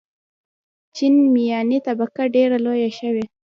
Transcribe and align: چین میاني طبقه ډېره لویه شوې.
چین 0.95 1.13
میاني 1.33 1.77
طبقه 1.87 2.23
ډېره 2.35 2.57
لویه 2.65 2.91
شوې. 2.99 3.25